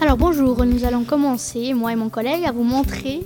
Alors 0.00 0.16
bonjour, 0.16 0.64
nous 0.64 0.84
allons 0.84 1.04
commencer, 1.04 1.72
moi 1.74 1.92
et 1.92 1.96
mon 1.96 2.08
collègue, 2.08 2.44
à 2.44 2.52
vous 2.52 2.64
montrer 2.64 3.20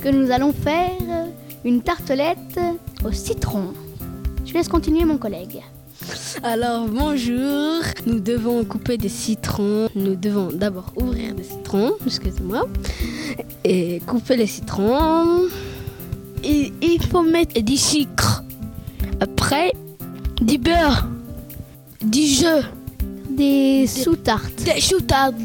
que 0.00 0.08
nous 0.08 0.30
allons 0.30 0.52
faire 0.52 1.26
une 1.64 1.82
tartelette 1.82 2.60
au 3.04 3.12
citron. 3.12 3.74
Je 4.44 4.52
laisse 4.54 4.68
continuer 4.68 5.04
mon 5.04 5.18
collègue. 5.18 5.62
Alors 6.42 6.86
bonjour, 6.88 7.82
nous 8.06 8.20
devons 8.20 8.64
couper 8.64 8.96
des 8.96 9.08
citrons. 9.08 9.88
Nous 9.94 10.14
devons 10.14 10.50
d'abord 10.52 10.92
ouvrir 10.96 11.34
des 11.34 11.44
citrons, 11.44 11.92
excusez-moi, 12.06 12.68
et 13.64 14.00
couper 14.06 14.36
les 14.36 14.46
citrons. 14.46 15.42
Il 16.44 17.02
faut 17.10 17.22
mettre 17.22 17.60
du 17.60 17.76
sucre. 17.76 18.35
Après, 19.46 19.72
du 20.40 20.58
beurre, 20.58 21.06
du 22.02 22.20
jus, 22.20 22.66
Des 23.30 23.86
sous-tartes. 23.86 24.64
des 24.64 24.80
choutardes. 24.80 25.36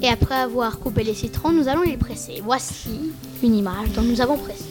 Et 0.00 0.08
après 0.08 0.34
avoir 0.34 0.78
coupé 0.78 1.04
les 1.04 1.12
citrons, 1.12 1.52
nous 1.52 1.68
allons 1.68 1.82
les 1.82 1.98
presser. 1.98 2.40
Voici 2.42 3.12
une 3.42 3.54
image 3.54 3.90
dont 3.94 4.00
nous 4.00 4.22
avons 4.22 4.38
pressé. 4.38 4.64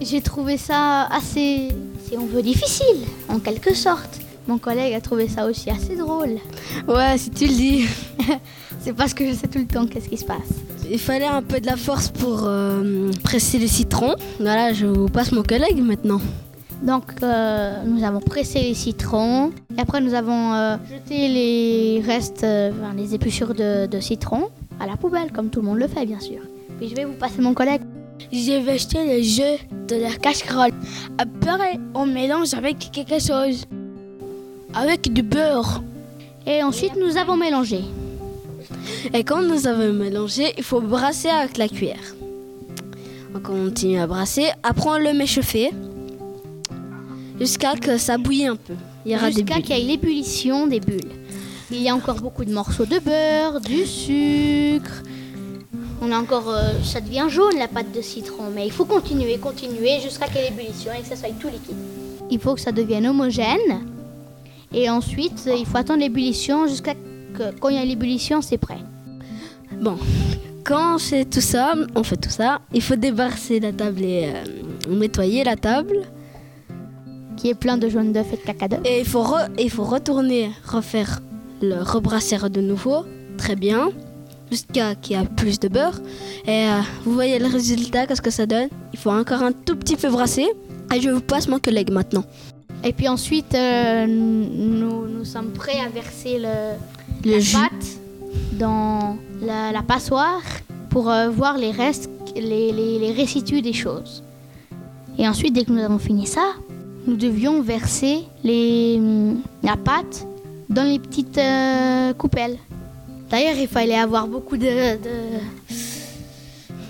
J'ai 0.00 0.22
trouvé 0.22 0.56
ça 0.56 1.02
assez, 1.08 1.68
si 2.08 2.16
on 2.16 2.24
veut, 2.24 2.40
difficile, 2.40 3.04
en 3.28 3.40
quelque 3.40 3.74
sorte. 3.74 4.20
Mon 4.48 4.56
collègue 4.56 4.94
a 4.94 5.02
trouvé 5.02 5.28
ça 5.28 5.44
aussi 5.44 5.68
assez 5.68 5.96
drôle. 5.96 6.38
Ouais, 6.88 7.18
si 7.18 7.28
tu 7.28 7.44
le 7.46 7.52
dis. 7.52 7.84
C'est 8.80 8.94
parce 8.94 9.12
que 9.12 9.26
je 9.26 9.34
sais 9.34 9.48
tout 9.48 9.58
le 9.58 9.66
temps 9.66 9.86
qu'est-ce 9.86 10.08
qui 10.08 10.16
se 10.16 10.24
passe. 10.24 10.48
Il 10.90 10.98
fallait 10.98 11.26
un 11.26 11.42
peu 11.42 11.60
de 11.60 11.66
la 11.66 11.76
force 11.76 12.08
pour 12.08 12.44
euh, 12.44 13.10
presser 13.24 13.58
les 13.58 13.68
citrons. 13.68 14.14
Voilà, 14.38 14.72
je 14.72 14.86
vous 14.86 15.08
passe 15.08 15.32
mon 15.32 15.42
collègue 15.42 15.82
maintenant. 15.82 16.20
Donc, 16.82 17.04
euh, 17.22 17.82
nous 17.84 18.04
avons 18.04 18.20
pressé 18.20 18.60
les 18.60 18.74
citrons. 18.74 19.50
Et 19.76 19.80
après, 19.80 20.00
nous 20.00 20.14
avons 20.14 20.52
euh, 20.54 20.76
jeté 20.90 21.28
les 21.28 22.02
restes, 22.06 22.44
euh, 22.44 22.70
enfin, 22.70 22.94
les 22.94 23.14
épluchures 23.14 23.54
de, 23.54 23.86
de 23.86 24.00
citron 24.00 24.50
à 24.78 24.86
la 24.86 24.96
poubelle, 24.96 25.32
comme 25.32 25.48
tout 25.48 25.60
le 25.60 25.66
monde 25.66 25.78
le 25.78 25.88
fait, 25.88 26.04
bien 26.04 26.20
sûr. 26.20 26.40
Puis 26.78 26.88
je 26.88 26.94
vais 26.94 27.04
vous 27.04 27.14
passer 27.14 27.40
mon 27.40 27.54
collègue. 27.54 27.80
J'ai 28.30 28.56
acheté 28.68 28.98
le 29.04 29.22
jeu 29.22 29.56
de 29.88 29.96
la 29.96 30.10
casserole. 30.10 30.72
Après, 31.18 31.78
on 31.94 32.06
mélange 32.06 32.54
avec 32.54 32.90
quelque 32.92 33.18
chose. 33.18 33.64
Avec 34.74 35.12
du 35.12 35.22
beurre. 35.22 35.82
Et 36.46 36.62
ensuite, 36.62 36.92
nous 36.96 37.16
avons 37.16 37.36
mélangé. 37.36 37.80
Et 39.12 39.24
quand 39.24 39.42
nous 39.42 39.66
avons 39.66 39.92
mélangé, 39.92 40.52
il 40.56 40.64
faut 40.64 40.80
brasser 40.80 41.28
avec 41.28 41.56
la 41.56 41.68
cuillère. 41.68 42.14
On 43.34 43.40
continue 43.40 43.98
à 43.98 44.06
brasser. 44.06 44.48
Après, 44.62 44.88
on 44.88 44.98
le 44.98 45.12
met 45.12 45.26
chauffer 45.26 45.70
jusqu'à 47.38 47.74
que 47.76 47.98
ça 47.98 48.18
bouillit 48.18 48.46
un 48.46 48.56
peu. 48.56 48.74
Il 49.04 49.12
y 49.12 49.14
aura 49.14 49.28
des 49.28 49.36
Jusqu'à 49.36 49.60
qu'il 49.60 49.76
y 49.76 49.80
ait 49.80 49.84
l'ébullition 49.84 50.66
des 50.66 50.80
bulles. 50.80 51.12
Il 51.70 51.82
y 51.82 51.88
a 51.88 51.94
encore 51.94 52.20
beaucoup 52.20 52.44
de 52.44 52.52
morceaux 52.52 52.86
de 52.86 52.98
beurre, 52.98 53.60
du 53.60 53.84
sucre. 53.86 55.02
On 56.00 56.12
a 56.12 56.18
encore, 56.18 56.50
euh, 56.50 56.72
ça 56.84 57.00
devient 57.00 57.26
jaune 57.28 57.58
la 57.58 57.68
pâte 57.68 57.92
de 57.92 58.00
citron, 58.00 58.44
mais 58.54 58.66
il 58.66 58.72
faut 58.72 58.84
continuer, 58.84 59.38
continuer 59.38 60.00
jusqu'à 60.00 60.26
qu'il 60.26 60.36
y 60.36 60.44
ait 60.44 60.50
l'ébullition 60.50 60.92
et 60.92 61.02
que 61.02 61.08
ça 61.08 61.16
soit 61.16 61.28
tout 61.40 61.48
liquide. 61.48 61.76
Il 62.30 62.38
faut 62.38 62.54
que 62.54 62.60
ça 62.60 62.72
devienne 62.72 63.06
homogène. 63.06 63.86
Et 64.72 64.90
ensuite, 64.90 65.48
il 65.58 65.64
faut 65.66 65.78
attendre 65.78 66.00
l'ébullition 66.00 66.66
jusqu'à 66.66 66.94
quand 67.60 67.68
il 67.68 67.76
y 67.76 67.78
a 67.78 67.84
l'ébullition, 67.84 68.42
c'est 68.42 68.58
prêt. 68.58 68.78
Bon, 69.80 69.96
quand 70.64 70.98
c'est 70.98 71.24
tout 71.28 71.40
ça, 71.40 71.74
on 71.94 72.02
fait 72.02 72.16
tout 72.16 72.30
ça. 72.30 72.60
Il 72.72 72.82
faut 72.82 72.96
débarrasser 72.96 73.60
la 73.60 73.72
table 73.72 74.02
et 74.02 74.32
euh, 74.34 74.94
nettoyer 74.94 75.44
la 75.44 75.56
table. 75.56 75.98
Qui 77.36 77.50
est 77.50 77.54
plein 77.54 77.76
de 77.76 77.86
jaune 77.90 78.12
d'œuf 78.14 78.32
et 78.32 78.36
de 78.36 78.42
caca 78.42 78.66
d'œuf. 78.66 78.80
Et 78.86 79.00
il 79.00 79.06
faut, 79.06 79.22
re- 79.22 79.50
il 79.58 79.70
faut 79.70 79.84
retourner, 79.84 80.52
refaire 80.66 81.20
le 81.60 81.82
rebrasser 81.82 82.38
de 82.48 82.62
nouveau, 82.62 83.04
très 83.36 83.56
bien, 83.56 83.90
jusqu'à 84.50 84.94
qu'il 84.94 85.18
y 85.18 85.20
ait 85.22 85.26
plus 85.36 85.60
de 85.60 85.68
beurre. 85.68 86.00
Et 86.46 86.66
euh, 86.66 86.80
vous 87.04 87.12
voyez 87.12 87.38
le 87.38 87.46
résultat, 87.46 88.06
qu'est-ce 88.06 88.22
que 88.22 88.30
ça 88.30 88.46
donne? 88.46 88.68
Il 88.94 88.98
faut 88.98 89.10
encore 89.10 89.42
un 89.42 89.52
tout 89.52 89.76
petit 89.76 89.96
peu 89.96 90.08
brasser. 90.08 90.46
Et 90.94 91.00
je 91.00 91.10
vous 91.10 91.20
passe 91.20 91.46
mon 91.46 91.58
collègue 91.58 91.92
maintenant. 91.92 92.24
Et 92.82 92.94
puis 92.94 93.06
ensuite, 93.06 93.54
euh, 93.54 94.06
nous, 94.06 95.06
nous 95.06 95.24
sommes 95.26 95.50
prêts 95.50 95.80
à 95.84 95.90
verser 95.90 96.38
le, 96.38 96.76
Le 97.26 97.52
pâte 97.52 97.86
dans 98.52 99.16
la, 99.42 99.72
la 99.72 99.82
passoire 99.82 100.42
pour 100.90 101.10
euh, 101.10 101.28
voir 101.28 101.58
les 101.58 101.72
restes, 101.72 102.08
les, 102.34 102.72
les, 102.72 102.98
les 102.98 103.12
résidus 103.12 103.62
des 103.62 103.72
choses. 103.72 104.22
Et 105.18 105.26
ensuite, 105.26 105.52
dès 105.54 105.64
que 105.64 105.72
nous 105.72 105.82
avons 105.82 105.98
fini 105.98 106.26
ça, 106.26 106.52
nous 107.06 107.16
devions 107.16 107.62
verser 107.62 108.24
les, 108.44 109.00
la 109.62 109.76
pâte 109.76 110.26
dans 110.68 110.84
les 110.84 110.98
petites 110.98 111.38
euh, 111.38 112.12
coupelles. 112.14 112.58
D'ailleurs, 113.30 113.56
il 113.58 113.68
fallait 113.68 113.98
avoir 113.98 114.26
beaucoup 114.28 114.56
de... 114.56 114.96
de, 114.96 115.16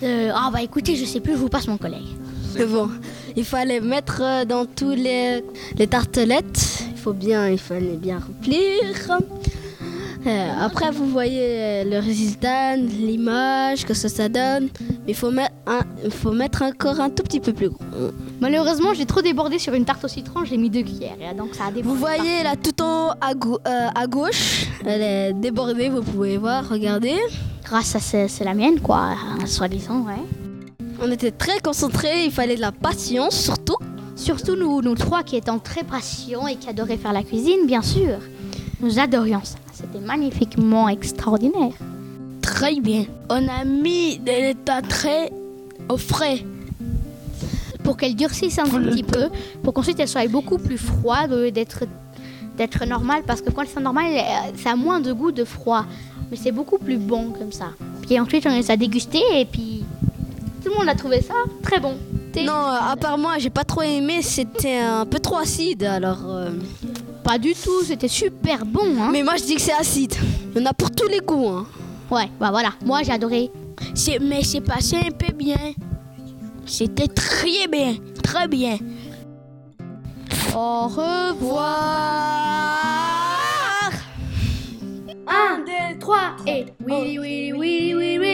de- 0.02 0.30
Ah 0.34 0.50
bah 0.52 0.62
écoutez, 0.62 0.96
je 0.96 1.04
sais 1.04 1.20
plus, 1.20 1.32
je 1.32 1.38
vous 1.38 1.48
passe 1.48 1.66
mon 1.66 1.78
collègue. 1.78 2.10
C'est 2.52 2.66
bon. 2.66 2.88
Il 3.36 3.44
fallait 3.44 3.80
mettre 3.80 4.20
euh, 4.22 4.44
dans 4.44 4.66
tous 4.66 4.90
les, 4.90 5.42
les 5.78 5.86
tartelettes. 5.86 6.84
Il 6.92 6.98
faut 6.98 7.12
bien, 7.12 7.48
il 7.48 7.58
fallait 7.58 7.96
bien 7.96 8.18
remplir. 8.18 8.82
Euh, 10.26 10.52
après, 10.60 10.90
vous 10.90 11.06
voyez 11.06 11.40
euh, 11.42 11.84
le 11.84 11.98
résultat, 12.00 12.74
l'image, 12.76 13.84
que 13.84 13.94
ça, 13.94 14.08
ça 14.08 14.28
donne. 14.28 14.68
Mais 14.80 15.12
il 15.12 15.14
faut, 15.14 15.30
mettre 15.30 15.54
un- 15.66 16.10
faut 16.10 16.32
mettre 16.32 16.62
encore 16.62 16.98
un 17.00 17.10
tout 17.10 17.22
petit 17.22 17.38
peu 17.40 17.52
plus 17.52 17.68
gros. 17.70 17.84
Malheureusement, 18.40 18.92
j'ai 18.94 19.06
trop 19.06 19.22
débordé 19.22 19.58
sur 19.58 19.72
une 19.74 19.84
tarte 19.84 20.04
au 20.04 20.08
citron, 20.08 20.44
j'ai 20.44 20.56
mis 20.56 20.68
deux 20.68 20.82
cuillères, 20.82 21.16
et 21.20 21.34
donc 21.34 21.54
ça 21.54 21.66
a 21.66 21.70
débordé. 21.70 21.82
Vous 21.88 21.94
voyez 21.94 22.42
là 22.42 22.54
tout 22.56 22.82
en 22.82 23.08
haut 23.08 23.12
à, 23.20 23.30
euh, 23.30 23.88
à 23.94 24.06
gauche, 24.06 24.66
elle 24.84 25.02
est 25.02 25.32
débordée, 25.32 25.88
vous 25.88 26.02
pouvez 26.02 26.36
voir, 26.38 26.68
regardez. 26.68 27.16
Grâce 27.64 27.94
à 27.96 28.00
c'est 28.00 28.28
c'est 28.28 28.44
la 28.44 28.54
mienne, 28.54 28.80
quoi, 28.80 28.98
hein, 29.12 29.46
soi-disant, 29.46 30.00
ouais. 30.00 30.22
On 31.02 31.10
était 31.10 31.30
très 31.30 31.60
concentrés, 31.60 32.24
il 32.24 32.30
fallait 32.32 32.56
de 32.56 32.60
la 32.60 32.72
patience 32.72 33.36
surtout. 33.38 33.76
Surtout 34.16 34.56
nous, 34.56 34.80
nous 34.82 34.94
trois 34.94 35.22
qui 35.22 35.36
étions 35.36 35.58
très 35.58 35.84
patients 35.84 36.46
et 36.46 36.56
qui 36.56 36.68
adoraient 36.68 36.96
faire 36.96 37.12
la 37.12 37.22
cuisine, 37.22 37.66
bien 37.66 37.82
sûr. 37.82 38.18
Nous 38.80 38.98
adorions 38.98 39.40
ça. 39.44 39.58
C'était 39.78 40.00
magnifiquement 40.04 40.88
extraordinaire. 40.88 41.72
Très 42.40 42.80
bien. 42.80 43.04
On 43.28 43.46
a 43.48 43.64
mis 43.64 44.18
de 44.18 44.30
l'état 44.30 44.80
très 44.82 45.30
au 45.88 45.96
frais. 45.98 46.44
Pour 47.84 47.96
qu'elle 47.96 48.16
durcisse 48.16 48.58
un 48.58 48.64
petit 48.64 49.02
peu, 49.02 49.28
pour 49.62 49.74
qu'ensuite 49.74 50.00
elle 50.00 50.08
soit 50.08 50.26
beaucoup 50.28 50.58
plus 50.58 50.78
froide 50.78 51.32
au 51.32 51.36
lieu 51.36 51.50
d'être 51.50 51.84
d'être 52.56 52.86
normale, 52.86 53.22
parce 53.26 53.42
que 53.42 53.50
quand 53.50 53.62
elle 53.62 53.68
est 53.68 53.80
normale, 53.82 54.06
elle- 54.12 54.58
ça 54.58 54.70
a 54.70 54.76
moins 54.76 54.98
de 55.00 55.12
goût 55.12 55.30
de 55.30 55.44
froid. 55.44 55.84
Mais 56.30 56.38
c'est 56.38 56.52
beaucoup 56.52 56.78
plus 56.78 56.96
bon 56.96 57.30
comme 57.38 57.52
ça. 57.52 57.66
Puis 58.02 58.18
ensuite, 58.18 58.46
on 58.46 58.50
les 58.50 58.70
a 58.70 58.76
dégustés 58.78 59.22
et 59.34 59.44
puis 59.44 59.84
tout 60.64 60.70
le 60.70 60.78
monde 60.78 60.88
a 60.88 60.94
trouvé 60.94 61.20
ça 61.20 61.34
très 61.62 61.78
bon. 61.80 61.94
Non, 62.44 62.52
euh, 62.52 62.92
à 62.92 62.96
part 62.96 63.18
moi, 63.18 63.34
j'ai 63.38 63.50
pas 63.50 63.64
trop 63.64 63.82
aimé, 63.82 64.20
c'était 64.22 64.78
un 64.78 65.04
peu 65.06 65.18
trop 65.18 65.36
acide 65.36 65.84
alors. 65.84 66.22
euh, 66.26 66.50
Pas 67.26 67.38
du 67.38 67.54
tout, 67.54 67.82
c'était 67.84 68.06
super 68.06 68.64
bon. 68.64 69.02
Hein 69.02 69.08
Mais 69.12 69.24
moi 69.24 69.34
je 69.36 69.42
dis 69.42 69.56
que 69.56 69.60
c'est 69.60 69.72
acide. 69.72 70.14
Il 70.54 70.60
y 70.62 70.64
en 70.64 70.70
a 70.70 70.72
pour 70.72 70.92
tous 70.92 71.08
les 71.08 71.18
goûts. 71.18 71.48
Hein. 71.48 71.66
Ouais, 72.08 72.28
bah 72.38 72.50
voilà, 72.52 72.70
moi 72.84 73.02
j'ai 73.02 73.10
adoré. 73.10 73.50
C'est- 73.94 74.20
Mais 74.20 74.44
c'est 74.44 74.60
passé 74.60 74.96
un 74.96 75.10
peu 75.10 75.32
bien. 75.32 75.56
C'était 76.64 77.08
très 77.08 77.66
bien. 77.66 77.96
Très 78.22 78.46
bien. 78.46 78.78
Au 80.54 80.86
revoir 80.86 82.06
1, 85.26 85.58
2, 85.66 85.98
3 85.98 86.36
et 86.46 86.66
oui, 86.86 87.18
oui, 87.20 87.52
oui, 87.56 87.94
oui, 87.96 88.18
oui. 88.20 88.25